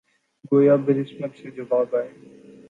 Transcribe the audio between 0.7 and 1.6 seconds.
ہر سمت سے